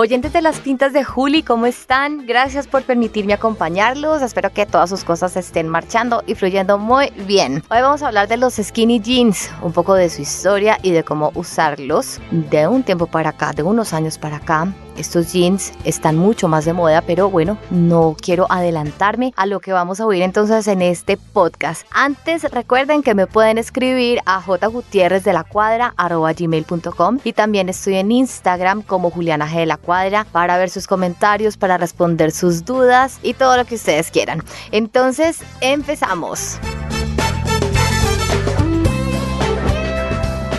Oyentes 0.00 0.32
de 0.32 0.42
las 0.42 0.60
pintas 0.60 0.92
de 0.92 1.02
Juli, 1.02 1.42
¿cómo 1.42 1.66
están? 1.66 2.24
Gracias 2.24 2.68
por 2.68 2.84
permitirme 2.84 3.32
acompañarlos. 3.32 4.22
Espero 4.22 4.52
que 4.52 4.64
todas 4.64 4.88
sus 4.88 5.02
cosas 5.02 5.36
estén 5.36 5.66
marchando 5.66 6.22
y 6.24 6.36
fluyendo 6.36 6.78
muy 6.78 7.10
bien. 7.26 7.64
Hoy 7.68 7.80
vamos 7.80 8.04
a 8.04 8.06
hablar 8.06 8.28
de 8.28 8.36
los 8.36 8.54
skinny 8.54 9.00
jeans, 9.00 9.50
un 9.60 9.72
poco 9.72 9.94
de 9.94 10.08
su 10.08 10.22
historia 10.22 10.78
y 10.84 10.92
de 10.92 11.02
cómo 11.02 11.32
usarlos 11.34 12.20
de 12.30 12.68
un 12.68 12.84
tiempo 12.84 13.08
para 13.08 13.30
acá, 13.30 13.50
de 13.52 13.64
unos 13.64 13.92
años 13.92 14.18
para 14.18 14.36
acá. 14.36 14.72
Estos 14.98 15.32
jeans 15.32 15.72
están 15.84 16.16
mucho 16.16 16.48
más 16.48 16.64
de 16.64 16.72
moda, 16.72 17.02
pero 17.02 17.30
bueno, 17.30 17.56
no 17.70 18.16
quiero 18.20 18.46
adelantarme 18.50 19.32
a 19.36 19.46
lo 19.46 19.60
que 19.60 19.72
vamos 19.72 20.00
a 20.00 20.06
oír 20.06 20.22
entonces 20.22 20.66
en 20.66 20.82
este 20.82 21.16
podcast. 21.16 21.86
Antes 21.92 22.42
recuerden 22.50 23.04
que 23.04 23.14
me 23.14 23.28
pueden 23.28 23.58
escribir 23.58 24.20
a 24.26 24.40
jgutierrez 24.42 25.22
de 25.22 25.32
la 25.32 25.46
y 27.24 27.32
también 27.32 27.68
estoy 27.68 27.94
en 27.94 28.10
Instagram 28.10 28.82
como 28.82 29.10
Juliana 29.10 29.48
G 29.48 29.60
de 29.60 29.66
la 29.66 29.76
cuadra 29.88 30.26
para 30.30 30.58
ver 30.58 30.68
sus 30.68 30.86
comentarios, 30.86 31.56
para 31.56 31.78
responder 31.78 32.30
sus 32.30 32.66
dudas 32.66 33.18
y 33.22 33.32
todo 33.32 33.56
lo 33.56 33.64
que 33.64 33.76
ustedes 33.76 34.10
quieran. 34.10 34.44
Entonces, 34.70 35.38
empezamos. 35.62 36.58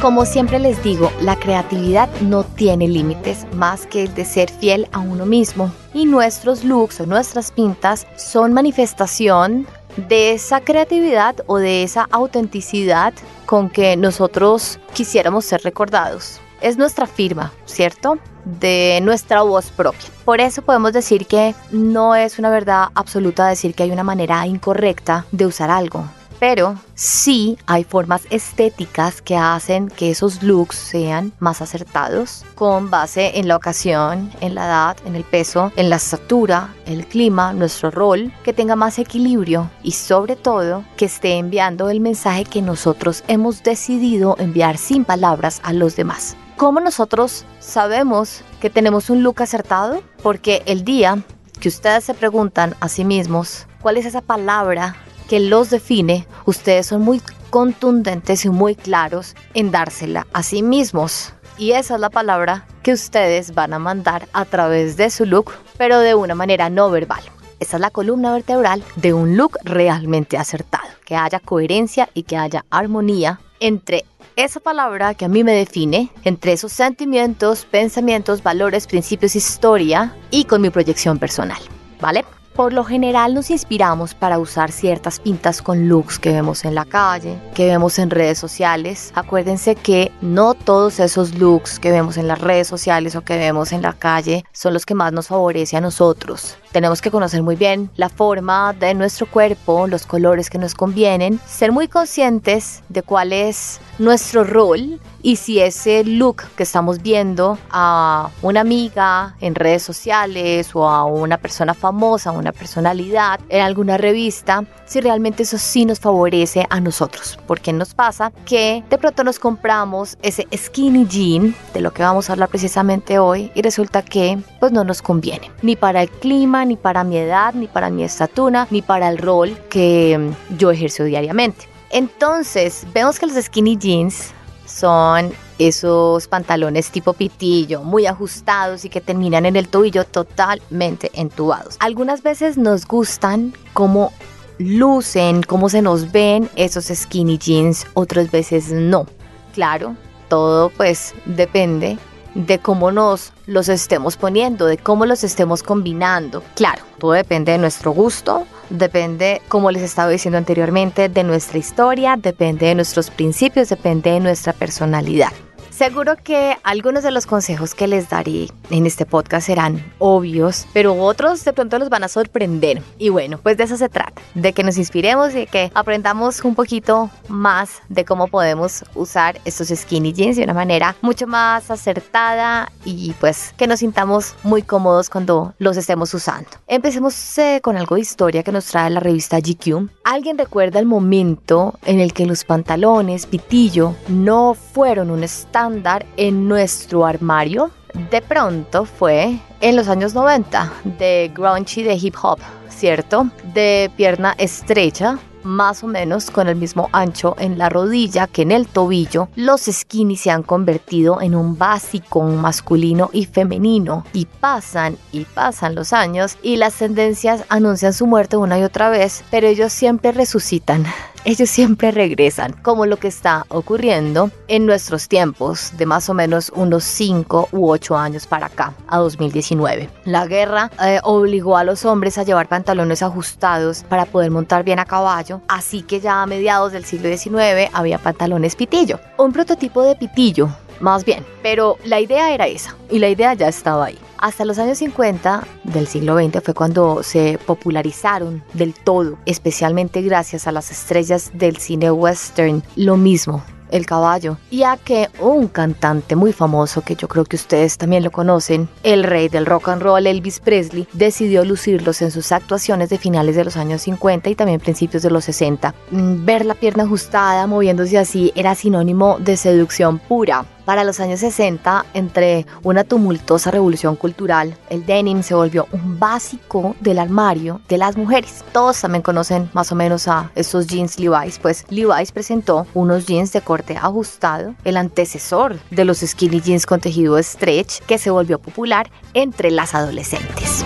Como 0.01 0.25
siempre 0.25 0.57
les 0.57 0.81
digo, 0.81 1.11
la 1.21 1.35
creatividad 1.35 2.09
no 2.21 2.43
tiene 2.43 2.87
límites 2.87 3.45
más 3.53 3.85
que 3.85 4.05
el 4.05 4.15
de 4.15 4.25
ser 4.25 4.49
fiel 4.49 4.87
a 4.93 4.97
uno 4.97 5.27
mismo. 5.27 5.71
Y 5.93 6.05
nuestros 6.05 6.63
looks 6.63 6.99
o 6.99 7.05
nuestras 7.05 7.51
pintas 7.51 8.07
son 8.15 8.51
manifestación 8.51 9.67
de 10.07 10.31
esa 10.31 10.61
creatividad 10.61 11.35
o 11.45 11.57
de 11.57 11.83
esa 11.83 12.07
autenticidad 12.09 13.13
con 13.45 13.69
que 13.69 13.95
nosotros 13.95 14.79
quisiéramos 14.95 15.45
ser 15.45 15.61
recordados. 15.61 16.41
Es 16.61 16.77
nuestra 16.77 17.07
firma, 17.07 17.51
¿cierto? 17.65 18.17
De 18.45 18.99
nuestra 19.03 19.41
voz 19.41 19.71
propia. 19.71 20.09
Por 20.25 20.41
eso 20.41 20.61
podemos 20.61 20.93
decir 20.93 21.25
que 21.25 21.55
no 21.71 22.15
es 22.15 22.39
una 22.39 22.49
verdad 22.49 22.87
absoluta 22.95 23.47
decir 23.47 23.73
que 23.73 23.83
hay 23.83 23.91
una 23.91 24.03
manera 24.03 24.45
incorrecta 24.47 25.25
de 25.31 25.45
usar 25.45 25.69
algo 25.69 26.05
pero 26.39 26.75
sí 26.95 27.57
hay 27.67 27.83
formas 27.83 28.23
estéticas 28.29 29.21
que 29.21 29.35
hacen 29.35 29.89
que 29.89 30.09
esos 30.09 30.41
looks 30.41 30.75
sean 30.75 31.33
más 31.39 31.61
acertados 31.61 32.45
con 32.55 32.89
base 32.89 33.37
en 33.37 33.47
la 33.47 33.57
ocasión, 33.57 34.31
en 34.41 34.55
la 34.55 34.65
edad, 34.65 34.97
en 35.05 35.15
el 35.15 35.23
peso, 35.23 35.71
en 35.75 35.89
la 35.89 35.97
estatura, 35.97 36.73
el 36.85 37.05
clima, 37.05 37.53
nuestro 37.53 37.91
rol, 37.91 38.31
que 38.43 38.53
tenga 38.53 38.75
más 38.75 38.97
equilibrio 38.99 39.69
y 39.83 39.91
sobre 39.91 40.35
todo 40.35 40.83
que 40.97 41.05
esté 41.05 41.33
enviando 41.33 41.89
el 41.89 41.99
mensaje 41.99 42.45
que 42.45 42.61
nosotros 42.61 43.23
hemos 43.27 43.61
decidido 43.63 44.35
enviar 44.39 44.77
sin 44.77 45.03
palabras 45.05 45.59
a 45.63 45.73
los 45.73 45.95
demás. 45.95 46.37
¿Cómo 46.59 46.81
nosotros 46.81 47.45
sabemos 47.61 48.41
que 48.59 48.69
tenemos 48.69 49.09
un 49.09 49.23
look 49.23 49.41
acertado? 49.41 50.03
Porque 50.21 50.61
el 50.65 50.83
día 50.83 51.23
que 51.61 51.69
ustedes 51.69 52.03
se 52.03 52.13
preguntan 52.13 52.75
a 52.81 52.89
sí 52.89 53.05
mismos 53.05 53.65
cuál 53.81 53.95
es 53.95 54.05
esa 54.05 54.19
palabra 54.19 54.97
que 55.29 55.39
los 55.39 55.69
define, 55.69 56.27
ustedes 56.43 56.87
son 56.87 57.01
muy 57.01 57.21
contundentes 57.49 58.43
y 58.43 58.49
muy 58.49 58.75
claros 58.75 59.37
en 59.53 59.71
dársela 59.71 60.27
a 60.33 60.43
sí 60.43 60.61
mismos. 60.61 61.31
Y 61.57 61.71
esa 61.71 61.95
es 61.95 62.01
la 62.01 62.09
palabra 62.09 62.67
que 62.83 62.91
ustedes 62.91 63.55
van 63.55 63.71
a 63.71 63.79
mandar 63.79 64.27
a 64.33 64.43
través 64.43 64.97
de 64.97 65.09
su 65.11 65.25
look, 65.25 65.53
pero 65.77 65.99
de 65.99 66.13
una 66.13 66.35
manera 66.35 66.69
no 66.69 66.89
verbal. 66.89 67.23
Esa 67.61 67.77
es 67.77 67.81
la 67.81 67.89
columna 67.89 68.33
vertebral 68.33 68.83
de 68.97 69.13
un 69.13 69.37
look 69.37 69.57
realmente 69.63 70.37
acertado, 70.37 70.89
que 71.05 71.15
haya 71.15 71.39
coherencia 71.39 72.09
y 72.13 72.23
que 72.23 72.35
haya 72.35 72.65
armonía 72.69 73.39
entre 73.61 74.03
esa 74.43 74.61
palabra 74.61 75.15
que 75.15 75.25
a 75.25 75.27
mí 75.27 75.43
me 75.43 75.51
define, 75.51 76.11
entre 76.23 76.53
esos 76.53 76.71
sentimientos, 76.71 77.65
pensamientos, 77.65 78.41
valores, 78.41 78.87
principios, 78.87 79.35
historia 79.35 80.15
y 80.31 80.45
con 80.45 80.61
mi 80.61 80.69
proyección 80.69 81.19
personal, 81.19 81.59
¿vale? 81.99 82.23
Por 82.55 82.71
lo 82.73 82.83
general 82.83 83.33
nos 83.33 83.51
inspiramos 83.51 84.13
para 84.13 84.39
usar 84.39 84.71
ciertas 84.71 85.19
pintas 85.19 85.61
con 85.61 85.87
looks 85.87 86.19
que 86.19 86.31
vemos 86.31 86.63
en 86.65 86.75
la 86.75 86.85
calle, 86.85 87.37
que 87.53 87.65
vemos 87.65 87.99
en 87.99 88.09
redes 88.09 88.37
sociales. 88.37 89.11
Acuérdense 89.15 89.75
que 89.75 90.11
no 90.21 90.53
todos 90.53 90.99
esos 90.99 91.35
looks 91.35 91.79
que 91.79 91.91
vemos 91.91 92.17
en 92.17 92.27
las 92.27 92.39
redes 92.39 92.67
sociales 92.67 93.15
o 93.15 93.21
que 93.21 93.37
vemos 93.37 93.71
en 93.71 93.81
la 93.81 93.93
calle 93.93 94.43
son 94.51 94.73
los 94.73 94.85
que 94.85 94.93
más 94.93 95.13
nos 95.13 95.27
favorece 95.27 95.77
a 95.77 95.81
nosotros. 95.81 96.57
Tenemos 96.71 97.01
que 97.01 97.09
conocer 97.09 97.41
muy 97.41 97.55
bien 97.55 97.89
la 97.95 98.09
forma 98.09 98.73
de 98.73 98.93
nuestro 98.93 99.25
cuerpo, 99.25 99.87
los 99.87 100.05
colores 100.05 100.49
que 100.49 100.59
nos 100.59 100.75
convienen, 100.75 101.39
ser 101.47 101.71
muy 101.71 101.87
conscientes 101.87 102.83
de 102.89 103.01
cuál 103.01 103.33
es 103.33 103.79
nuestro 103.97 104.43
rol 104.43 104.99
y 105.21 105.35
si 105.35 105.59
ese 105.59 106.03
look 106.03 106.43
que 106.55 106.63
estamos 106.63 107.01
viendo 107.01 107.57
a 107.69 108.29
una 108.41 108.61
amiga 108.61 109.35
en 109.41 109.55
redes 109.55 109.83
sociales 109.83 110.73
o 110.73 110.87
a 110.87 111.03
una 111.03 111.37
persona 111.37 111.73
famosa, 111.73 112.31
una 112.31 112.51
personalidad 112.51 113.39
en 113.49 113.61
alguna 113.61 113.97
revista, 113.97 114.63
si 114.85 115.01
realmente 115.01 115.43
eso 115.43 115.57
sí 115.57 115.85
nos 115.85 115.99
favorece 115.99 116.65
a 116.69 116.79
nosotros. 116.79 117.37
Porque 117.47 117.73
nos 117.73 117.93
pasa 117.93 118.31
que 118.45 118.83
de 118.89 118.97
pronto 118.97 119.23
nos 119.23 119.39
compramos 119.39 120.17
ese 120.21 120.47
skinny 120.55 121.05
jean 121.05 121.55
de 121.73 121.81
lo 121.81 121.91
que 121.91 122.03
vamos 122.03 122.29
a 122.29 122.33
hablar 122.33 122.49
precisamente 122.49 123.19
hoy 123.19 123.51
y 123.55 123.61
resulta 123.61 124.01
que 124.01 124.39
pues 124.59 124.71
no 124.71 124.83
nos 124.83 125.01
conviene 125.01 125.51
ni 125.61 125.75
para 125.75 126.01
el 126.01 126.09
clima, 126.09 126.58
ni 126.65 126.75
para 126.75 127.03
mi 127.03 127.17
edad, 127.17 127.53
ni 127.53 127.67
para 127.67 127.89
mi 127.89 128.03
estatura, 128.03 128.67
ni 128.71 128.81
para 128.81 129.09
el 129.09 129.17
rol 129.17 129.57
que 129.69 130.31
yo 130.57 130.71
ejerzo 130.71 131.03
diariamente. 131.03 131.67
Entonces, 131.89 132.85
vemos 132.93 133.19
que 133.19 133.25
los 133.25 133.43
skinny 133.43 133.77
jeans 133.77 134.31
son 134.65 135.31
esos 135.57 136.27
pantalones 136.27 136.89
tipo 136.89 137.13
pitillo, 137.13 137.83
muy 137.83 138.05
ajustados 138.05 138.85
y 138.85 138.89
que 138.89 139.01
terminan 139.01 139.45
en 139.45 139.55
el 139.55 139.67
tobillo 139.67 140.05
totalmente 140.05 141.11
entubados. 141.13 141.75
Algunas 141.79 142.23
veces 142.23 142.57
nos 142.57 142.85
gustan 142.85 143.53
cómo 143.73 144.13
lucen, 144.57 145.41
cómo 145.43 145.69
se 145.69 145.81
nos 145.81 146.11
ven 146.11 146.49
esos 146.55 146.85
skinny 146.85 147.37
jeans, 147.37 147.87
otras 147.93 148.31
veces 148.31 148.71
no. 148.71 149.05
Claro, 149.53 149.95
todo 150.29 150.69
pues 150.69 151.13
depende 151.25 151.97
de 152.35 152.59
cómo 152.59 152.91
nos 152.91 153.33
los 153.45 153.69
estemos 153.69 154.17
poniendo, 154.17 154.65
de 154.65 154.77
cómo 154.77 155.05
los 155.05 155.23
estemos 155.23 155.63
combinando. 155.63 156.43
Claro, 156.55 156.83
todo 156.97 157.11
depende 157.13 157.51
de 157.51 157.57
nuestro 157.57 157.91
gusto, 157.91 158.45
depende, 158.69 159.41
como 159.47 159.71
les 159.71 159.83
estaba 159.83 160.09
diciendo 160.09 160.37
anteriormente, 160.37 161.09
de 161.09 161.23
nuestra 161.23 161.57
historia, 161.57 162.15
depende 162.17 162.67
de 162.67 162.75
nuestros 162.75 163.09
principios, 163.09 163.69
depende 163.69 164.11
de 164.11 164.19
nuestra 164.19 164.53
personalidad. 164.53 165.31
Seguro 165.79 166.17
que 166.21 166.57
algunos 166.63 167.03
de 167.03 167.11
los 167.11 167.25
consejos 167.25 167.73
que 167.73 167.87
les 167.87 168.09
daré 168.09 168.49
en 168.69 168.85
este 168.85 169.05
podcast 169.05 169.47
serán 169.47 169.81
obvios, 169.97 170.67
pero 170.73 170.93
otros 170.93 171.45
de 171.45 171.53
pronto 171.53 171.79
los 171.79 171.87
van 171.87 172.03
a 172.03 172.09
sorprender. 172.09 172.83
Y 172.97 173.07
bueno, 173.07 173.39
pues 173.41 173.55
de 173.55 173.63
eso 173.63 173.77
se 173.77 173.87
trata, 173.87 174.21
de 174.33 174.51
que 174.51 174.65
nos 174.65 174.77
inspiremos 174.77 175.33
y 175.33 175.45
que 175.45 175.71
aprendamos 175.73 176.43
un 176.43 176.53
poquito 176.53 177.09
más 177.29 177.81
de 177.87 178.03
cómo 178.03 178.27
podemos 178.27 178.83
usar 178.93 179.39
estos 179.45 179.69
skinny 179.69 180.11
jeans 180.11 180.35
de 180.35 180.43
una 180.43 180.53
manera 180.53 180.97
mucho 181.01 181.27
más 181.27 181.71
acertada 181.71 182.69
y 182.83 183.13
pues 183.13 183.53
que 183.55 183.65
nos 183.65 183.79
sintamos 183.79 184.35
muy 184.43 184.63
cómodos 184.63 185.09
cuando 185.09 185.53
los 185.59 185.77
estemos 185.77 186.13
usando. 186.13 186.49
Empecemos 186.67 187.37
eh, 187.37 187.61
con 187.63 187.77
algo 187.77 187.95
de 187.95 188.01
historia 188.01 188.43
que 188.43 188.51
nos 188.51 188.65
trae 188.65 188.89
la 188.89 188.99
revista 188.99 189.39
GQ. 189.39 189.87
¿Alguien 190.03 190.37
recuerda 190.37 190.77
el 190.79 190.87
momento 190.87 191.79
en 191.85 192.01
el 192.01 192.11
que 192.11 192.25
los 192.25 192.43
pantalones 192.43 193.27
pitillo 193.27 193.95
no 194.09 194.55
fueron 194.55 195.09
un 195.09 195.23
estándar 195.23 195.68
en 196.17 196.47
nuestro 196.47 197.05
armario 197.05 197.71
de 198.11 198.21
pronto 198.21 198.85
fue 198.85 199.39
en 199.61 199.75
los 199.75 199.87
años 199.87 200.13
90 200.13 200.71
de 200.97 201.31
grunge 201.33 201.83
de 201.83 201.95
hip 201.95 202.15
hop, 202.21 202.39
¿cierto? 202.69 203.29
De 203.53 203.91
pierna 203.95 204.35
estrecha, 204.37 205.19
más 205.43 205.83
o 205.83 205.87
menos 205.87 206.31
con 206.31 206.47
el 206.47 206.55
mismo 206.55 206.89
ancho 206.91 207.35
en 207.39 207.57
la 207.57 207.69
rodilla 207.69 208.27
que 208.27 208.43
en 208.43 208.51
el 208.51 208.67
tobillo, 208.67 209.29
los 209.35 209.61
skinny 209.61 210.15
se 210.15 210.31
han 210.31 210.43
convertido 210.43 211.21
en 211.21 211.35
un 211.35 211.57
básico 211.57 212.21
masculino 212.23 213.09
y 213.13 213.25
femenino. 213.25 214.05
Y 214.13 214.25
pasan 214.25 214.97
y 215.11 215.25
pasan 215.25 215.75
los 215.75 215.93
años 215.93 216.37
y 216.41 216.57
las 216.57 216.75
tendencias 216.75 217.43
anuncian 217.49 217.93
su 217.93 218.07
muerte 218.07 218.37
una 218.37 218.59
y 218.59 218.63
otra 218.63 218.89
vez, 218.89 219.23
pero 219.31 219.47
ellos 219.47 219.73
siempre 219.73 220.11
resucitan 220.11 220.85
ellos 221.25 221.49
siempre 221.49 221.91
regresan, 221.91 222.53
como 222.61 222.85
lo 222.85 222.97
que 222.97 223.07
está 223.07 223.45
ocurriendo 223.49 224.31
en 224.47 224.65
nuestros 224.65 225.07
tiempos 225.07 225.71
de 225.77 225.85
más 225.85 226.09
o 226.09 226.13
menos 226.13 226.51
unos 226.55 226.83
5 226.83 227.49
u 227.51 227.69
8 227.69 227.97
años 227.97 228.27
para 228.27 228.47
acá, 228.47 228.73
a 228.87 228.97
2019. 228.97 229.89
La 230.05 230.27
guerra 230.27 230.71
eh, 230.83 230.99
obligó 231.03 231.57
a 231.57 231.63
los 231.63 231.85
hombres 231.85 232.17
a 232.17 232.23
llevar 232.23 232.47
pantalones 232.47 233.03
ajustados 233.03 233.83
para 233.83 234.05
poder 234.05 234.31
montar 234.31 234.63
bien 234.63 234.79
a 234.79 234.85
caballo, 234.85 235.41
así 235.47 235.81
que 235.81 235.99
ya 235.99 236.21
a 236.21 236.25
mediados 236.25 236.71
del 236.71 236.85
siglo 236.85 237.09
XIX 237.09 237.69
había 237.73 237.97
pantalones 237.97 238.55
pitillo. 238.55 238.99
Un 239.17 239.31
prototipo 239.33 239.83
de 239.83 239.95
pitillo 239.95 240.49
más 240.79 241.05
bien. 241.05 241.25
Pero 241.41 241.77
la 241.83 241.99
idea 241.99 242.33
era 242.33 242.47
esa 242.47 242.75
y 242.89 242.99
la 242.99 243.09
idea 243.09 243.33
ya 243.33 243.47
estaba 243.47 243.85
ahí. 243.85 243.99
Hasta 244.21 244.43
los 244.43 244.59
años 244.59 244.77
50 244.79 245.47
del 245.63 245.87
siglo 245.87 246.17
XX 246.17 246.43
fue 246.43 246.53
cuando 246.53 247.03
se 247.03 247.39
popularizaron 247.45 248.43
del 248.53 248.73
todo, 248.73 249.17
especialmente 249.25 250.01
gracias 250.01 250.45
a 250.45 250.51
las 250.51 250.71
estrellas 250.71 251.31
del 251.33 251.55
cine 251.55 251.89
western. 251.89 252.61
Lo 252.75 252.97
mismo, 252.97 253.41
el 253.71 253.85
caballo, 253.85 254.37
ya 254.51 254.75
que 254.75 255.07
un 255.19 255.47
cantante 255.47 256.17
muy 256.17 256.33
famoso 256.33 256.81
que 256.81 256.95
yo 256.95 257.07
creo 257.07 257.23
que 257.23 257.37
ustedes 257.37 257.77
también 257.77 258.03
lo 258.03 258.11
conocen, 258.11 258.67
el 258.83 259.03
rey 259.03 259.29
del 259.29 259.45
rock 259.45 259.69
and 259.69 259.81
roll 259.81 260.05
Elvis 260.05 260.41
Presley, 260.41 260.85
decidió 260.91 261.45
lucirlos 261.45 262.01
en 262.01 262.11
sus 262.11 262.33
actuaciones 262.33 262.89
de 262.89 262.97
finales 262.97 263.37
de 263.37 263.45
los 263.45 263.55
años 263.55 263.83
50 263.83 264.29
y 264.29 264.35
también 264.35 264.59
principios 264.59 265.03
de 265.03 265.11
los 265.11 265.23
60. 265.25 265.73
Mm, 265.91 266.25
ver 266.25 266.45
la 266.45 266.55
pierna 266.55 266.83
ajustada 266.83 267.47
moviéndose 267.47 267.97
así 267.97 268.33
era 268.35 268.53
sinónimo 268.55 269.17
de 269.19 269.37
seducción 269.37 269.99
pura. 269.99 270.45
Para 270.69 270.83
los 270.83 270.99
años 270.99 271.21
60, 271.21 271.83
entre 271.95 272.45
una 272.61 272.83
tumultuosa 272.83 273.49
revolución 273.49 273.95
cultural, 273.95 274.55
el 274.69 274.85
denim 274.85 275.23
se 275.23 275.33
volvió 275.33 275.67
un 275.71 275.97
básico 275.97 276.75
del 276.79 276.99
armario 276.99 277.59
de 277.67 277.79
las 277.79 277.97
mujeres. 277.97 278.45
Todos 278.51 278.79
también 278.79 279.01
conocen 279.01 279.49
más 279.53 279.71
o 279.71 279.75
menos 279.75 280.07
a 280.07 280.29
estos 280.35 280.67
jeans 280.67 280.99
Levi's, 280.99 281.39
pues 281.39 281.65
Levi's 281.69 282.11
presentó 282.11 282.67
unos 282.75 283.07
jeans 283.07 283.33
de 283.33 283.41
corte 283.41 283.77
ajustado, 283.77 284.53
el 284.63 284.77
antecesor 284.77 285.57
de 285.71 285.85
los 285.85 286.01
skinny 286.01 286.39
jeans 286.39 286.67
con 286.67 286.79
tejido 286.79 287.17
stretch 287.17 287.79
que 287.87 287.97
se 287.97 288.11
volvió 288.11 288.37
popular 288.37 288.91
entre 289.15 289.49
las 289.49 289.73
adolescentes. 289.73 290.63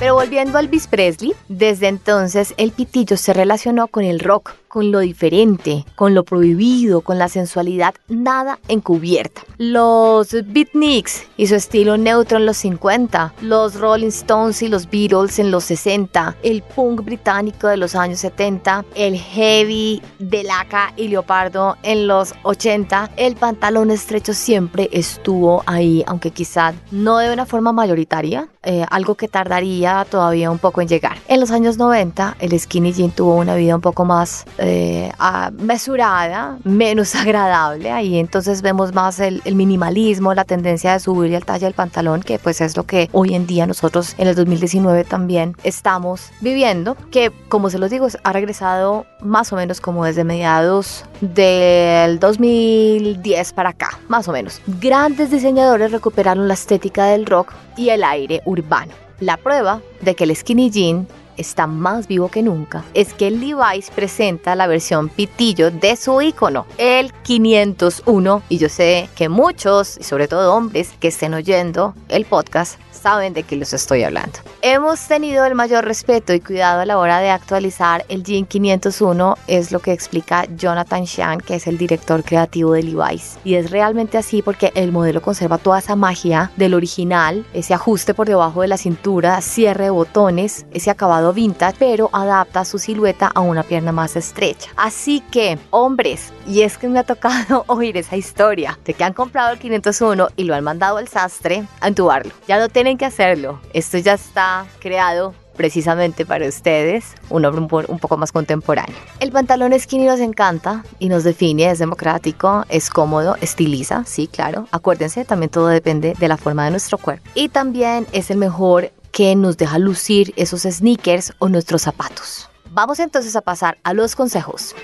Pero 0.00 0.14
volviendo 0.14 0.56
a 0.56 0.62
Elvis 0.62 0.86
Presley, 0.86 1.34
desde 1.48 1.86
entonces 1.86 2.54
el 2.56 2.72
pitillo 2.72 3.18
se 3.18 3.34
relacionó 3.34 3.86
con 3.86 4.02
el 4.02 4.18
rock, 4.18 4.54
con 4.70 4.92
lo 4.92 5.00
diferente, 5.00 5.84
con 5.96 6.14
lo 6.14 6.22
prohibido, 6.22 7.00
con 7.00 7.18
la 7.18 7.28
sensualidad, 7.28 7.92
nada 8.08 8.60
encubierta. 8.68 9.42
Los 9.58 10.30
beatniks 10.44 11.24
y 11.36 11.48
su 11.48 11.56
estilo 11.56 11.98
neutro 11.98 12.38
en 12.38 12.46
los 12.46 12.56
50, 12.58 13.34
los 13.42 13.74
Rolling 13.74 14.08
Stones 14.08 14.62
y 14.62 14.68
los 14.68 14.88
Beatles 14.88 15.40
en 15.40 15.50
los 15.50 15.64
60, 15.64 16.36
el 16.44 16.62
punk 16.62 17.04
británico 17.04 17.66
de 17.66 17.76
los 17.78 17.96
años 17.96 18.20
70, 18.20 18.84
el 18.94 19.16
heavy 19.16 20.00
de 20.20 20.44
laca 20.44 20.92
y 20.96 21.08
leopardo 21.08 21.76
en 21.82 22.06
los 22.06 22.32
80, 22.44 23.10
el 23.16 23.34
pantalón 23.34 23.90
estrecho 23.90 24.32
siempre 24.32 24.88
estuvo 24.92 25.64
ahí, 25.66 26.04
aunque 26.06 26.30
quizá 26.30 26.74
no 26.92 27.18
de 27.18 27.32
una 27.32 27.44
forma 27.44 27.72
mayoritaria, 27.72 28.48
eh, 28.62 28.86
algo 28.88 29.16
que 29.16 29.26
tardaría 29.26 30.06
todavía 30.08 30.50
un 30.50 30.58
poco 30.58 30.80
en 30.80 30.86
llegar. 30.86 31.16
En 31.26 31.40
los 31.40 31.50
años 31.50 31.76
90, 31.76 32.36
el 32.38 32.58
skinny 32.58 32.92
jean 32.92 33.10
tuvo 33.10 33.34
una 33.34 33.56
vida 33.56 33.74
un 33.74 33.80
poco 33.80 34.04
más 34.04 34.44
eh, 34.60 35.10
mesurada, 35.58 36.58
menos 36.64 37.14
agradable. 37.16 37.90
Ahí 37.90 38.18
entonces 38.18 38.62
vemos 38.62 38.94
más 38.94 39.18
el, 39.20 39.42
minimalismo, 39.54 40.34
la 40.34 40.44
tendencia 40.44 40.92
de 40.92 41.00
subir 41.00 41.34
el 41.34 41.44
talle 41.44 41.66
del 41.66 41.74
pantalón, 41.74 42.22
que 42.22 42.38
pues 42.38 42.60
es 42.60 42.76
lo 42.76 42.84
que 42.84 43.08
hoy 43.12 43.34
en 43.34 43.46
día 43.46 43.66
nosotros 43.66 44.14
en 44.18 44.28
el 44.28 44.34
2019 44.34 45.04
también 45.04 45.56
estamos 45.64 46.30
viviendo, 46.40 46.96
que 47.10 47.32
como 47.48 47.70
se 47.70 47.78
los 47.78 47.90
digo, 47.90 48.08
ha 48.22 48.32
regresado 48.32 49.06
más 49.20 49.52
o 49.52 49.56
menos 49.56 49.80
como 49.80 50.04
desde 50.04 50.24
mediados 50.24 51.04
del 51.20 52.18
2010 52.20 53.52
para 53.54 53.70
acá, 53.70 53.98
más 54.08 54.28
o 54.28 54.32
menos. 54.32 54.60
Grandes 54.66 55.30
diseñadores 55.30 55.92
recuperaron 55.92 56.48
la 56.48 56.54
estética 56.54 57.06
del 57.06 57.26
rock 57.26 57.52
y 57.76 57.88
el 57.88 58.04
aire 58.04 58.42
urbano. 58.44 58.92
La 59.20 59.36
prueba 59.36 59.80
de 60.00 60.14
que 60.14 60.24
el 60.24 60.34
skinny 60.34 60.70
jean 60.70 61.06
está 61.40 61.66
más 61.66 62.06
vivo 62.06 62.28
que 62.28 62.42
nunca 62.42 62.84
es 62.94 63.14
que 63.14 63.30
Levi's 63.30 63.90
presenta 63.90 64.54
la 64.54 64.66
versión 64.66 65.08
pitillo 65.08 65.70
de 65.70 65.96
su 65.96 66.20
icono, 66.20 66.66
el 66.78 67.12
501. 67.12 68.42
Y 68.48 68.58
yo 68.58 68.68
sé 68.68 69.08
que 69.14 69.28
muchos, 69.28 69.98
y 69.98 70.04
sobre 70.04 70.28
todo 70.28 70.54
hombres 70.54 70.92
que 71.00 71.08
estén 71.08 71.34
oyendo 71.34 71.94
el 72.08 72.24
podcast, 72.24 72.78
saben 72.90 73.32
de 73.32 73.42
qué 73.42 73.56
les 73.56 73.72
estoy 73.72 74.04
hablando. 74.04 74.38
Hemos 74.62 75.00
tenido 75.06 75.44
el 75.44 75.54
mayor 75.54 75.84
respeto 75.84 76.32
y 76.32 76.40
cuidado 76.40 76.80
a 76.80 76.86
la 76.86 76.98
hora 76.98 77.20
de 77.20 77.30
actualizar 77.30 78.04
el 78.08 78.22
Jean 78.22 78.44
501, 78.44 79.36
es 79.46 79.72
lo 79.72 79.80
que 79.80 79.92
explica 79.92 80.44
Jonathan 80.56 81.04
Shang, 81.04 81.40
que 81.40 81.54
es 81.54 81.66
el 81.66 81.78
director 81.78 82.22
creativo 82.22 82.72
de 82.72 82.82
Levi's. 82.82 83.38
Y 83.44 83.54
es 83.54 83.70
realmente 83.70 84.18
así 84.18 84.42
porque 84.42 84.72
el 84.74 84.92
modelo 84.92 85.22
conserva 85.22 85.58
toda 85.58 85.78
esa 85.78 85.96
magia 85.96 86.50
del 86.56 86.74
original, 86.74 87.46
ese 87.54 87.74
ajuste 87.74 88.14
por 88.14 88.28
debajo 88.28 88.62
de 88.62 88.68
la 88.68 88.76
cintura, 88.76 89.40
cierre 89.40 89.84
de 89.84 89.90
botones, 89.90 90.66
ese 90.72 90.90
acabado 90.90 91.32
vintage, 91.32 91.76
pero 91.78 92.10
adapta 92.12 92.64
su 92.64 92.78
silueta 92.78 93.30
a 93.34 93.40
una 93.40 93.62
pierna 93.62 93.92
más 93.92 94.16
estrecha. 94.16 94.70
Así 94.76 95.20
que, 95.30 95.58
hombres, 95.70 96.32
y 96.46 96.62
es 96.62 96.76
que 96.78 96.88
me 96.88 96.98
ha 96.98 97.04
tocado 97.04 97.64
oír 97.68 97.96
esa 97.96 98.16
historia 98.16 98.78
de 98.84 98.94
que 98.94 99.04
han 99.04 99.12
comprado 99.12 99.52
el 99.52 99.58
501 99.58 100.28
y 100.36 100.44
lo 100.44 100.54
han 100.54 100.64
mandado 100.64 100.98
al 100.98 101.08
sastre 101.08 101.64
a 101.80 101.88
entubarlo. 101.88 102.32
Ya 102.46 102.58
no 102.58 102.68
tienen 102.80 102.96
que 102.96 103.04
hacerlo. 103.04 103.60
Esto 103.74 103.98
ya 103.98 104.14
está 104.14 104.64
creado 104.78 105.34
precisamente 105.54 106.24
para 106.24 106.48
ustedes, 106.48 107.12
un 107.28 107.44
hombre 107.44 107.84
un, 107.88 107.98
poco 107.98 108.16
más 108.16 108.32
contemporáneo. 108.32 108.96
El 109.18 109.32
pantalón 109.32 109.78
skinny 109.78 110.06
nos 110.06 110.18
encanta 110.20 110.82
y 110.98 111.10
nos 111.10 111.22
define, 111.22 111.70
es 111.70 111.78
democrático, 111.78 112.64
es 112.70 112.88
cómodo, 112.88 113.36
estiliza, 113.42 114.04
sí, 114.06 114.28
claro. 114.28 114.66
Acuérdense, 114.70 115.26
también 115.26 115.50
todo 115.50 115.66
depende 115.66 116.14
de 116.18 116.28
la 116.28 116.38
forma 116.38 116.64
de 116.64 116.70
nuestro 116.70 116.96
cuerpo. 116.96 117.28
Y 117.34 117.50
también 117.50 118.06
es 118.12 118.30
el 118.30 118.38
mejor 118.38 118.92
que 119.12 119.36
nos 119.36 119.58
deja 119.58 119.78
lucir 119.78 120.32
esos 120.36 120.62
sneakers 120.62 121.34
o 121.38 121.50
nuestros 121.50 121.82
zapatos. 121.82 122.48
Vamos 122.70 122.98
entonces 122.98 123.36
a 123.36 123.42
pasar 123.42 123.76
a 123.82 123.92
los 123.92 124.16
consejos. 124.16 124.74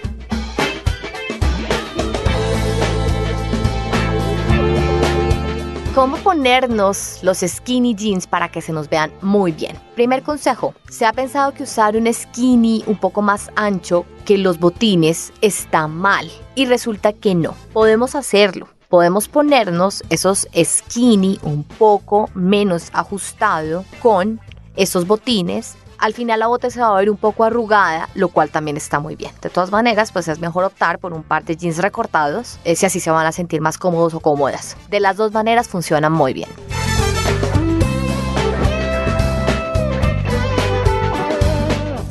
¿Cómo 5.97 6.19
ponernos 6.19 7.21
los 7.23 7.39
skinny 7.39 7.95
jeans 7.95 8.27
para 8.27 8.51
que 8.51 8.61
se 8.61 8.71
nos 8.71 8.91
vean 8.91 9.11
muy 9.23 9.51
bien? 9.51 9.79
Primer 9.95 10.23
consejo, 10.23 10.75
se 10.91 11.07
ha 11.07 11.13
pensado 11.15 11.55
que 11.55 11.63
usar 11.63 11.97
un 11.97 12.13
skinny 12.13 12.85
un 12.87 12.99
poco 12.99 13.23
más 13.23 13.51
ancho 13.57 14.05
que 14.27 14.37
los 14.37 14.59
botines 14.61 15.33
está 15.41 15.89
mal 15.89 16.31
y 16.55 16.67
resulta 16.67 17.15
que 17.15 17.35
no. 17.35 17.55
Podemos 17.73 18.15
hacerlo. 18.15 18.69
Podemos 18.91 19.27
ponernos 19.27 20.05
esos 20.11 20.47
skinny 20.55 21.41
un 21.43 21.65
poco 21.65 22.29
menos 22.35 22.91
ajustado 22.93 23.87
con 24.03 24.39
esos 24.77 25.07
botines 25.07 25.77
al 25.99 26.15
final 26.15 26.41
la 26.41 26.47
bota 26.47 26.71
se 26.71 26.81
va 26.81 26.89
a 26.89 26.99
ver 26.99 27.11
un 27.11 27.17
poco 27.17 27.45
arrugada, 27.45 28.09
lo 28.15 28.29
cual 28.29 28.51
también 28.51 28.77
está 28.77 29.01
muy 29.01 29.17
bien. 29.17 29.33
De 29.41 29.51
todas 29.51 29.71
maneras, 29.71 30.13
pues 30.13 30.29
es 30.29 30.39
mejor 30.39 30.65
optar 30.65 30.99
por 30.99 31.13
un 31.13 31.23
par 31.23 31.45
de 31.45 31.57
jeans 31.57 31.79
recortados, 31.79 32.59
eh, 32.65 32.77
si 32.77 32.87
así 32.87 33.01
se 33.01 33.11
van 33.11 33.27
a 33.27 33.33
sentir 33.33 33.61
más 33.61 33.79
cómodos 33.79 34.15
o 34.15 34.21
cómodas. 34.21 34.77
De 34.89 35.01
las 35.01 35.17
dos 35.17 35.33
maneras 35.33 35.69
funcionan 35.69 36.13
muy 36.13 36.33
bien. 36.33 36.49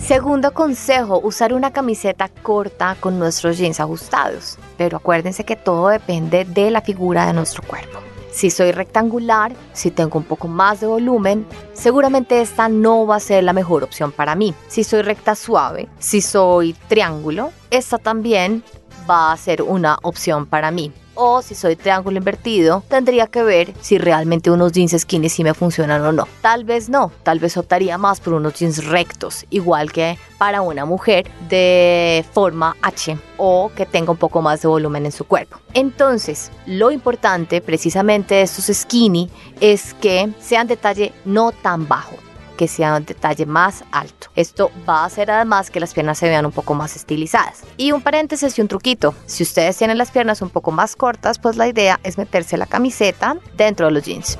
Segundo 0.05 0.53
consejo, 0.53 1.19
usar 1.23 1.51
una 1.51 1.73
camiseta 1.73 2.29
corta 2.29 2.95
con 2.99 3.17
nuestros 3.17 3.57
jeans 3.57 3.79
ajustados. 3.79 4.59
Pero 4.77 4.97
acuérdense 4.97 5.45
que 5.45 5.55
todo 5.55 5.87
depende 5.87 6.45
de 6.45 6.69
la 6.69 6.81
figura 6.81 7.25
de 7.25 7.33
nuestro 7.33 7.63
cuerpo. 7.63 8.04
Si 8.35 8.49
soy 8.49 8.73
rectangular, 8.73 9.55
si 9.71 9.91
tengo 9.91 10.19
un 10.19 10.25
poco 10.25 10.49
más 10.49 10.81
de 10.81 10.87
volumen, 10.87 11.47
seguramente 11.71 12.41
esta 12.41 12.67
no 12.67 13.07
va 13.07 13.15
a 13.15 13.21
ser 13.21 13.45
la 13.45 13.53
mejor 13.53 13.81
opción 13.81 14.11
para 14.11 14.35
mí. 14.35 14.53
Si 14.67 14.83
soy 14.83 15.03
recta 15.03 15.35
suave, 15.35 15.87
si 15.99 16.19
soy 16.19 16.73
triángulo, 16.89 17.53
esta 17.71 17.97
también 17.97 18.61
va 19.09 19.31
a 19.31 19.37
ser 19.37 19.61
una 19.61 19.99
opción 20.01 20.47
para 20.47 20.69
mí 20.69 20.91
o 21.15 21.41
si 21.41 21.55
soy 21.55 21.75
triángulo 21.75 22.17
invertido, 22.17 22.83
tendría 22.87 23.27
que 23.27 23.43
ver 23.43 23.73
si 23.81 23.97
realmente 23.97 24.51
unos 24.51 24.71
jeans 24.71 24.95
skinny 24.97 25.29
sí 25.29 25.43
me 25.43 25.53
funcionan 25.53 26.01
o 26.03 26.11
no. 26.11 26.27
Tal 26.41 26.63
vez 26.63 26.89
no, 26.89 27.11
tal 27.23 27.39
vez 27.39 27.57
optaría 27.57 27.97
más 27.97 28.19
por 28.19 28.33
unos 28.33 28.53
jeans 28.53 28.85
rectos, 28.85 29.45
igual 29.49 29.91
que 29.91 30.17
para 30.37 30.61
una 30.61 30.85
mujer 30.85 31.29
de 31.49 32.25
forma 32.33 32.75
H 32.81 33.17
o 33.37 33.71
que 33.75 33.85
tenga 33.85 34.11
un 34.11 34.17
poco 34.17 34.41
más 34.41 34.61
de 34.61 34.67
volumen 34.67 35.05
en 35.05 35.11
su 35.11 35.25
cuerpo. 35.25 35.57
Entonces, 35.73 36.51
lo 36.65 36.91
importante 36.91 37.61
precisamente 37.61 38.35
de 38.35 38.41
estos 38.43 38.75
skinny 38.75 39.29
es 39.59 39.93
que 39.95 40.29
sean 40.39 40.67
de 40.67 40.77
talle 40.77 41.13
no 41.25 41.51
tan 41.51 41.87
bajo 41.87 42.15
que 42.55 42.67
sea 42.67 42.95
un 42.95 43.05
detalle 43.05 43.45
más 43.45 43.83
alto. 43.91 44.27
Esto 44.35 44.71
va 44.87 45.01
a 45.01 45.05
hacer 45.05 45.31
además 45.31 45.69
que 45.69 45.79
las 45.79 45.93
piernas 45.93 46.17
se 46.17 46.29
vean 46.29 46.45
un 46.45 46.51
poco 46.51 46.73
más 46.73 46.95
estilizadas. 46.95 47.63
Y 47.77 47.91
un 47.91 48.01
paréntesis 48.01 48.57
y 48.57 48.61
un 48.61 48.67
truquito. 48.67 49.13
Si 49.25 49.43
ustedes 49.43 49.77
tienen 49.77 49.97
las 49.97 50.11
piernas 50.11 50.41
un 50.41 50.49
poco 50.49 50.71
más 50.71 50.95
cortas, 50.95 51.39
pues 51.39 51.57
la 51.57 51.67
idea 51.67 51.99
es 52.03 52.17
meterse 52.17 52.57
la 52.57 52.65
camiseta 52.65 53.37
dentro 53.55 53.87
de 53.87 53.91
los 53.91 54.03
jeans. 54.03 54.37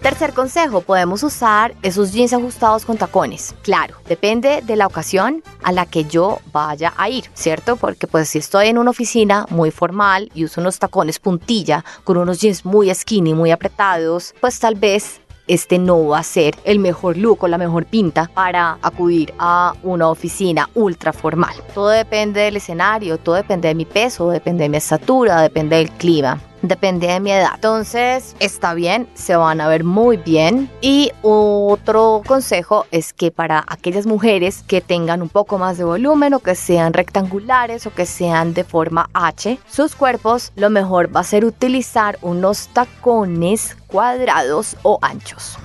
Tercer 0.00 0.32
consejo, 0.32 0.80
podemos 0.80 1.22
usar 1.22 1.74
esos 1.82 2.12
jeans 2.12 2.32
ajustados 2.32 2.86
con 2.86 2.96
tacones. 2.96 3.54
Claro, 3.60 3.96
depende 4.08 4.62
de 4.62 4.76
la 4.76 4.86
ocasión 4.86 5.42
a 5.62 5.72
la 5.72 5.84
que 5.84 6.04
yo 6.04 6.38
vaya 6.52 6.94
a 6.96 7.10
ir, 7.10 7.24
¿cierto? 7.34 7.76
Porque 7.76 8.06
pues 8.06 8.30
si 8.30 8.38
estoy 8.38 8.68
en 8.68 8.78
una 8.78 8.92
oficina 8.92 9.44
muy 9.50 9.70
formal 9.70 10.30
y 10.32 10.44
uso 10.44 10.62
unos 10.62 10.78
tacones 10.78 11.18
puntilla 11.18 11.84
con 12.02 12.16
unos 12.16 12.40
jeans 12.40 12.64
muy 12.64 12.92
skinny, 12.94 13.34
muy 13.34 13.50
apretados, 13.50 14.34
pues 14.40 14.58
tal 14.58 14.74
vez 14.74 15.20
este 15.46 15.78
no 15.78 16.06
va 16.06 16.20
a 16.20 16.22
ser 16.22 16.56
el 16.64 16.78
mejor 16.78 17.18
look 17.18 17.42
o 17.42 17.48
la 17.48 17.58
mejor 17.58 17.84
pinta 17.84 18.30
para 18.32 18.78
acudir 18.80 19.34
a 19.38 19.74
una 19.82 20.08
oficina 20.08 20.70
ultra 20.74 21.12
formal. 21.12 21.54
Todo 21.74 21.88
depende 21.88 22.40
del 22.40 22.56
escenario, 22.56 23.18
todo 23.18 23.34
depende 23.34 23.68
de 23.68 23.74
mi 23.74 23.84
peso, 23.84 24.30
depende 24.30 24.62
de 24.62 24.70
mi 24.70 24.78
estatura, 24.78 25.42
depende 25.42 25.76
del 25.76 25.90
clima. 25.90 26.40
Depende 26.62 27.06
de 27.06 27.20
mi 27.20 27.32
edad. 27.32 27.52
Entonces, 27.54 28.36
está 28.38 28.74
bien, 28.74 29.08
se 29.14 29.36
van 29.36 29.60
a 29.60 29.68
ver 29.68 29.84
muy 29.84 30.16
bien. 30.18 30.70
Y 30.80 31.10
otro 31.22 32.22
consejo 32.26 32.86
es 32.90 33.12
que 33.12 33.30
para 33.30 33.64
aquellas 33.66 34.06
mujeres 34.06 34.62
que 34.66 34.80
tengan 34.80 35.22
un 35.22 35.28
poco 35.28 35.58
más 35.58 35.78
de 35.78 35.84
volumen 35.84 36.34
o 36.34 36.40
que 36.40 36.54
sean 36.54 36.92
rectangulares 36.92 37.86
o 37.86 37.94
que 37.94 38.06
sean 38.06 38.54
de 38.54 38.64
forma 38.64 39.08
H, 39.14 39.58
sus 39.70 39.94
cuerpos, 39.94 40.52
lo 40.56 40.70
mejor 40.70 41.14
va 41.14 41.20
a 41.20 41.24
ser 41.24 41.44
utilizar 41.44 42.18
unos 42.22 42.68
tacones 42.68 43.76
cuadrados 43.86 44.76
o 44.82 44.98
anchos. 45.02 45.58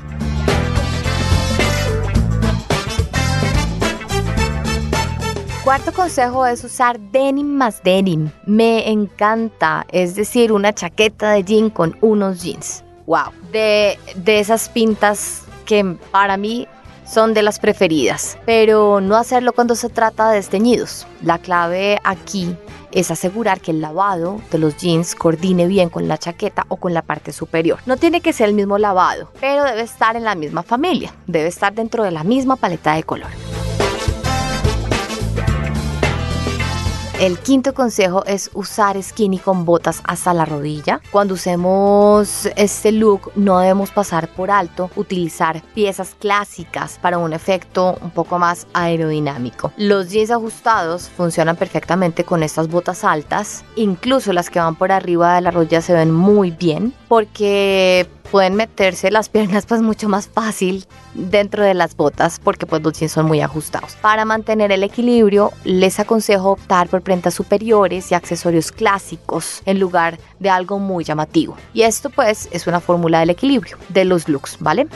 Cuarto 5.65 5.91
consejo 5.93 6.45
es 6.45 6.63
usar 6.63 6.99
denim 6.99 7.47
más 7.47 7.81
denim. 7.81 8.29
Me 8.45 8.87
encanta, 8.91 9.83
es 9.91 10.13
decir, 10.13 10.51
una 10.51 10.73
chaqueta 10.73 11.31
de 11.31 11.43
jean 11.43 11.71
con 11.71 11.97
unos 12.01 12.43
jeans. 12.43 12.83
Wow, 13.07 13.31
de, 13.51 13.97
de 14.15 14.39
esas 14.39 14.69
pintas 14.69 15.41
que 15.65 15.97
para 16.11 16.37
mí 16.37 16.67
son 17.03 17.33
de 17.33 17.41
las 17.41 17.57
preferidas, 17.57 18.37
pero 18.45 19.01
no 19.01 19.15
hacerlo 19.15 19.53
cuando 19.53 19.73
se 19.73 19.89
trata 19.89 20.29
de 20.29 20.35
desteñidos. 20.35 21.07
La 21.23 21.39
clave 21.39 21.99
aquí 22.03 22.55
es 22.91 23.09
asegurar 23.09 23.59
que 23.59 23.71
el 23.71 23.81
lavado 23.81 24.39
de 24.51 24.59
los 24.59 24.77
jeans 24.77 25.15
coordine 25.15 25.65
bien 25.65 25.89
con 25.89 26.07
la 26.07 26.19
chaqueta 26.19 26.67
o 26.67 26.77
con 26.77 26.93
la 26.93 27.01
parte 27.01 27.33
superior. 27.33 27.79
No 27.87 27.97
tiene 27.97 28.21
que 28.21 28.33
ser 28.33 28.49
el 28.49 28.55
mismo 28.55 28.77
lavado, 28.77 29.31
pero 29.41 29.63
debe 29.63 29.81
estar 29.81 30.15
en 30.15 30.25
la 30.25 30.35
misma 30.35 30.61
familia, 30.61 31.11
debe 31.25 31.47
estar 31.47 31.73
dentro 31.73 32.03
de 32.03 32.11
la 32.11 32.23
misma 32.23 32.55
paleta 32.55 32.93
de 32.93 33.01
color. 33.01 33.31
El 37.17 37.39
quinto 37.39 37.73
consejo 37.73 38.25
es 38.25 38.51
usar 38.53 39.01
skinny 39.01 39.39
con 39.39 39.63
botas 39.63 40.01
hasta 40.03 40.33
la 40.33 40.43
rodilla. 40.43 40.99
Cuando 41.11 41.35
usemos 41.35 42.49
este 42.57 42.91
look 42.91 43.31
no 43.35 43.59
debemos 43.59 43.91
pasar 43.91 44.27
por 44.27 44.51
alto 44.51 44.91
utilizar 44.97 45.63
piezas 45.73 46.13
clásicas 46.19 46.99
para 47.01 47.17
un 47.17 47.31
efecto 47.31 47.97
un 48.01 48.11
poco 48.11 48.37
más 48.37 48.67
aerodinámico. 48.73 49.71
Los 49.77 50.09
jeans 50.09 50.29
ajustados 50.29 51.07
funcionan 51.07 51.55
perfectamente 51.55 52.25
con 52.25 52.43
estas 52.43 52.67
botas 52.67 53.05
altas, 53.05 53.63
incluso 53.77 54.33
las 54.33 54.49
que 54.49 54.59
van 54.59 54.75
por 54.75 54.91
arriba 54.91 55.35
de 55.35 55.41
la 55.41 55.51
rodilla 55.51 55.79
se 55.79 55.93
ven 55.93 56.11
muy 56.11 56.51
bien 56.51 56.93
porque 57.07 58.09
pueden 58.25 58.55
meterse 58.55 59.11
las 59.11 59.29
piernas 59.35 59.65
pues 59.65 59.81
mucho 59.81 60.09
más 60.09 60.27
fácil 60.27 60.85
dentro 61.13 61.63
de 61.63 61.73
las 61.73 61.95
botas 61.95 62.39
porque 62.43 62.65
pues 62.65 62.81
los 62.81 62.99
jeans 62.99 63.11
son 63.11 63.25
muy 63.25 63.41
ajustados. 63.41 63.95
Para 64.01 64.25
mantener 64.25 64.71
el 64.71 64.83
equilibrio 64.83 65.51
les 65.63 65.99
aconsejo 65.99 66.51
optar 66.51 66.87
por 66.87 67.01
prendas 67.01 67.33
superiores 67.33 68.11
y 68.11 68.15
accesorios 68.15 68.71
clásicos 68.71 69.61
en 69.65 69.79
lugar 69.79 70.17
de 70.39 70.49
algo 70.49 70.79
muy 70.79 71.03
llamativo. 71.03 71.55
Y 71.73 71.83
esto 71.83 72.09
pues 72.09 72.49
es 72.51 72.67
una 72.67 72.79
fórmula 72.79 73.19
del 73.19 73.29
equilibrio 73.29 73.77
de 73.89 74.05
los 74.05 74.27
looks, 74.27 74.57
¿vale? 74.59 74.87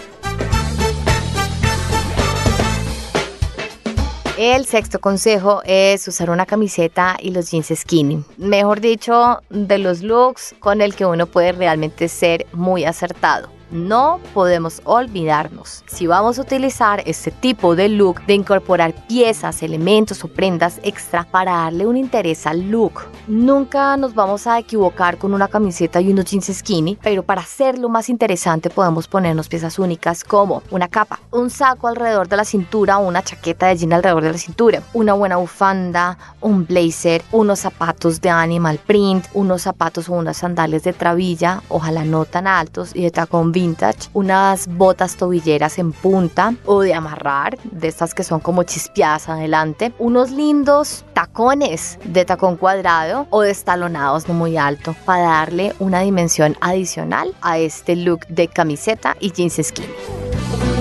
El 4.42 4.66
sexto 4.66 5.00
consejo 5.00 5.62
es 5.66 6.08
usar 6.08 6.30
una 6.30 6.46
camiseta 6.46 7.18
y 7.20 7.32
los 7.32 7.52
jeans 7.52 7.74
skinny. 7.76 8.24
Mejor 8.38 8.80
dicho, 8.80 9.42
de 9.50 9.80
los 9.80 10.02
looks 10.02 10.56
con 10.60 10.80
el 10.80 10.96
que 10.96 11.06
uno 11.06 11.26
puede 11.26 11.52
realmente 11.52 12.08
ser 12.08 12.48
muy 12.54 12.86
acertado 12.86 13.59
no 13.72 14.20
podemos 14.34 14.82
olvidarnos, 14.84 15.84
si 15.88 16.08
vamos 16.08 16.40
a 16.40 16.42
utilizar 16.42 17.02
este 17.06 17.32
tipo 17.32 17.76
de 17.76 17.90
look, 17.90 18.26
de 18.26 18.34
incorporar 18.34 18.94
piezas, 19.08 19.64
elementos 19.64 20.24
o 20.24 20.28
prendas 20.28 20.80
extra 20.84 21.24
para 21.24 21.52
darle 21.54 21.88
un 21.88 21.98
interés 21.98 22.46
al 22.46 22.70
look. 22.70 23.02
Nunca 23.28 23.98
nos 23.98 24.14
vamos 24.14 24.48
a 24.48 24.60
equivocar 24.60 25.18
con 25.18 25.34
una 25.34 25.48
camiseta 25.48 26.02
y 26.02 26.12
unos 26.12 26.26
jeans 26.26 26.52
skinny, 26.54 26.98
pero 27.02 27.24
para 27.24 27.42
hacerlo 27.42 27.90
más 27.90 28.10
interesante 28.10 28.70
podemos 28.70 29.08
ponernos 29.08 29.48
piezas 29.48 29.80
únicas 29.80 30.24
como 30.24 30.64
una 30.72 30.88
capa, 30.88 31.20
un 31.32 31.50
saco 31.50 31.88
alrededor 31.88 32.28
de 32.28 32.38
la 32.38 32.46
cintura 32.46 32.98
una 32.98 33.24
chaqueta 33.24 33.68
de 33.68 33.78
jean 33.78 33.94
alrededor 33.94 34.24
de 34.24 34.32
la 34.32 34.38
cintura, 34.38 34.82
una 34.94 35.14
buena 35.14 35.38
bufanda, 35.38 36.18
un 36.42 36.66
blazer, 36.66 37.24
unos 37.32 37.60
zapatos 37.60 38.22
de 38.22 38.30
animal 38.30 38.80
print, 38.86 39.26
unos 39.34 39.64
zapatos 39.64 40.10
o 40.10 40.14
unas 40.14 40.38
sandalias 40.38 40.84
de 40.84 40.94
trabilla, 40.94 41.62
ojalá 41.70 42.04
no 42.04 42.26
tan 42.26 42.48
altos 42.48 42.96
y 42.96 43.04
de 43.04 43.12
tacón 43.12 43.52
vintage, 43.60 44.10
unas 44.14 44.68
botas 44.68 45.18
tobilleras 45.18 45.78
en 45.80 45.92
punta 45.92 46.54
o 46.66 46.82
de 46.82 46.94
amarrar, 46.94 47.58
de 47.64 47.90
estas 47.90 48.14
que 48.14 48.24
son 48.24 48.40
como 48.40 48.64
chispeadas 48.64 49.28
adelante, 49.28 49.92
unos 50.00 50.32
lindos 50.32 51.04
tacones 51.14 52.00
de 52.06 52.24
tacón 52.24 52.56
cuadrado 52.56 53.28
o 53.32 53.42
de 53.42 53.52
estalonados 53.52 54.28
no 54.30 54.34
muy 54.34 54.56
alto 54.56 54.96
para 55.06 55.24
darle 55.24 55.74
una 55.80 56.00
dimensión 56.00 56.56
adicional 56.62 57.36
a 57.42 57.58
este 57.58 57.96
look 57.98 58.26
de 58.28 58.48
camiseta 58.48 59.18
y 59.20 59.32
jeans 59.32 59.60
skinny. 59.62 60.79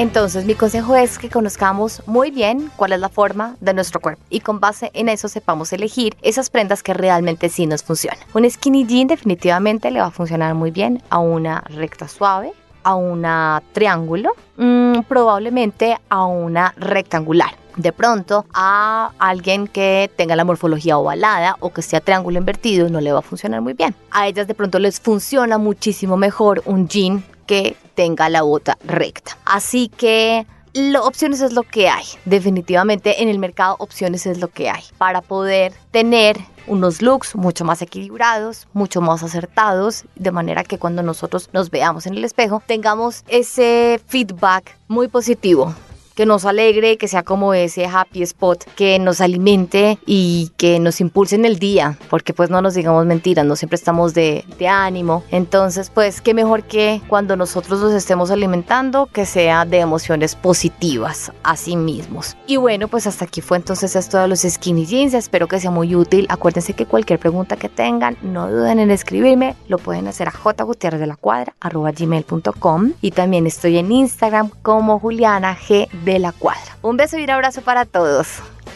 Entonces 0.00 0.46
mi 0.46 0.54
consejo 0.54 0.96
es 0.96 1.18
que 1.18 1.28
conozcamos 1.28 2.02
muy 2.06 2.30
bien 2.30 2.70
cuál 2.76 2.94
es 2.94 3.00
la 3.00 3.10
forma 3.10 3.56
de 3.60 3.74
nuestro 3.74 4.00
cuerpo 4.00 4.22
y 4.30 4.40
con 4.40 4.58
base 4.58 4.90
en 4.94 5.10
eso 5.10 5.28
sepamos 5.28 5.74
elegir 5.74 6.16
esas 6.22 6.48
prendas 6.48 6.82
que 6.82 6.94
realmente 6.94 7.50
sí 7.50 7.66
nos 7.66 7.82
funcionan. 7.82 8.18
Un 8.32 8.50
skinny 8.50 8.86
jean 8.86 9.08
definitivamente 9.08 9.90
le 9.90 10.00
va 10.00 10.06
a 10.06 10.10
funcionar 10.10 10.54
muy 10.54 10.70
bien 10.70 11.02
a 11.10 11.18
una 11.18 11.60
recta 11.66 12.08
suave, 12.08 12.54
a 12.82 12.94
una 12.94 13.62
triángulo, 13.74 14.30
mm, 14.56 15.00
probablemente 15.06 15.98
a 16.08 16.24
una 16.24 16.72
rectangular. 16.78 17.50
De 17.76 17.92
pronto 17.92 18.46
a 18.54 19.12
alguien 19.18 19.68
que 19.68 20.10
tenga 20.16 20.34
la 20.34 20.46
morfología 20.46 20.96
ovalada 20.96 21.56
o 21.60 21.74
que 21.74 21.82
sea 21.82 22.00
triángulo 22.00 22.38
invertido 22.38 22.88
no 22.88 23.02
le 23.02 23.12
va 23.12 23.18
a 23.18 23.22
funcionar 23.22 23.60
muy 23.60 23.74
bien. 23.74 23.94
A 24.10 24.28
ellas 24.28 24.46
de 24.46 24.54
pronto 24.54 24.78
les 24.78 24.98
funciona 24.98 25.58
muchísimo 25.58 26.16
mejor 26.16 26.62
un 26.64 26.88
jean 26.88 27.22
que 27.50 27.76
tenga 27.96 28.28
la 28.28 28.42
bota 28.42 28.78
recta. 28.84 29.36
Así 29.44 29.88
que 29.88 30.46
lo, 30.72 31.04
opciones 31.04 31.40
es 31.40 31.52
lo 31.52 31.64
que 31.64 31.88
hay. 31.88 32.04
Definitivamente 32.24 33.24
en 33.24 33.28
el 33.28 33.40
mercado 33.40 33.74
opciones 33.80 34.24
es 34.24 34.38
lo 34.38 34.46
que 34.46 34.70
hay 34.70 34.84
para 34.98 35.20
poder 35.20 35.72
tener 35.90 36.36
unos 36.68 37.02
looks 37.02 37.34
mucho 37.34 37.64
más 37.64 37.82
equilibrados, 37.82 38.68
mucho 38.72 39.00
más 39.00 39.24
acertados, 39.24 40.04
de 40.14 40.30
manera 40.30 40.62
que 40.62 40.78
cuando 40.78 41.02
nosotros 41.02 41.50
nos 41.52 41.70
veamos 41.70 42.06
en 42.06 42.14
el 42.14 42.24
espejo 42.24 42.62
tengamos 42.64 43.24
ese 43.26 44.00
feedback 44.06 44.78
muy 44.86 45.08
positivo 45.08 45.74
que 46.20 46.26
nos 46.26 46.44
alegre, 46.44 46.98
que 46.98 47.08
sea 47.08 47.22
como 47.22 47.54
ese 47.54 47.86
happy 47.86 48.20
spot, 48.24 48.64
que 48.76 48.98
nos 48.98 49.22
alimente 49.22 49.98
y 50.04 50.52
que 50.58 50.78
nos 50.78 51.00
impulse 51.00 51.34
en 51.34 51.46
el 51.46 51.58
día, 51.58 51.96
porque 52.10 52.34
pues 52.34 52.50
no 52.50 52.60
nos 52.60 52.74
digamos 52.74 53.06
mentiras, 53.06 53.46
no 53.46 53.56
siempre 53.56 53.76
estamos 53.76 54.12
de, 54.12 54.44
de 54.58 54.68
ánimo. 54.68 55.24
Entonces, 55.30 55.88
pues 55.88 56.20
qué 56.20 56.34
mejor 56.34 56.64
que 56.64 57.00
cuando 57.08 57.36
nosotros 57.36 57.80
nos 57.80 57.94
estemos 57.94 58.30
alimentando, 58.30 59.06
que 59.06 59.24
sea 59.24 59.64
de 59.64 59.78
emociones 59.78 60.36
positivas 60.36 61.32
a 61.42 61.56
sí 61.56 61.74
mismos. 61.74 62.36
Y 62.46 62.58
bueno, 62.58 62.88
pues 62.88 63.06
hasta 63.06 63.24
aquí 63.24 63.40
fue 63.40 63.56
entonces 63.56 63.96
esto 63.96 64.18
de 64.18 64.28
los 64.28 64.40
skinny 64.40 64.84
jeans, 64.84 65.14
espero 65.14 65.48
que 65.48 65.58
sea 65.58 65.70
muy 65.70 65.96
útil. 65.96 66.26
Acuérdense 66.28 66.74
que 66.74 66.84
cualquier 66.84 67.18
pregunta 67.18 67.56
que 67.56 67.70
tengan, 67.70 68.18
no 68.20 68.50
duden 68.50 68.78
en 68.78 68.90
escribirme, 68.90 69.56
lo 69.68 69.78
pueden 69.78 70.06
hacer 70.06 70.28
a 70.28 70.32
jgutierrez 70.32 71.00
de 71.00 71.06
la 71.06 71.16
cuadra, 71.16 71.54
gmail.com 71.62 72.92
y 73.00 73.12
también 73.12 73.46
estoy 73.46 73.78
en 73.78 73.90
Instagram 73.90 74.50
como 74.60 74.98
Juliana 74.98 75.56
G 75.56 75.88
de 76.12 76.18
la 76.18 76.32
cuadra. 76.32 76.76
Un 76.82 76.96
beso 76.96 77.18
y 77.18 77.24
un 77.24 77.30
abrazo 77.30 77.62
para 77.62 77.84
todos. 77.84 78.28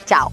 Chao. 0.07 0.31